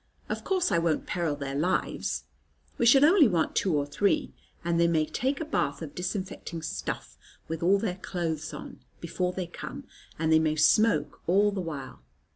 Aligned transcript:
Of 0.29 0.43
course 0.43 0.71
I 0.71 0.79
won't 0.79 1.05
peril 1.05 1.35
their 1.35 1.53
lives. 1.53 2.23
We 2.79 2.87
shall 2.87 3.05
only 3.05 3.27
want 3.27 3.55
two 3.55 3.77
or 3.77 3.85
three; 3.85 4.33
and 4.65 4.79
they 4.79 4.87
may 4.87 5.05
take 5.05 5.39
a 5.39 5.45
bath 5.45 5.83
of 5.83 5.93
disinfecting 5.93 6.63
stuff, 6.63 7.19
with 7.47 7.61
all 7.61 7.77
their 7.77 7.97
clothes 7.97 8.51
on, 8.51 8.79
before 8.99 9.31
they 9.31 9.45
come; 9.45 9.83
and 10.17 10.31
they 10.33 10.39
may 10.39 10.55
smoke 10.55 11.21
all 11.27 11.51
the 11.51 11.61
while." 11.61 12.01